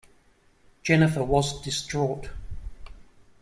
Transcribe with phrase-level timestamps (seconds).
[0.81, 2.31] Jennifer was distraught.